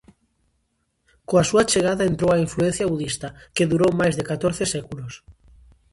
Coa 1.27 1.47
súa 1.49 1.67
chegada 1.71 2.07
entrou 2.11 2.29
a 2.33 2.41
influencia 2.45 2.89
budista, 2.93 3.27
que 3.55 3.69
durou 3.71 3.91
máis 3.99 4.13
de 4.15 4.27
catorce 4.29 4.63
séculos. 4.75 5.13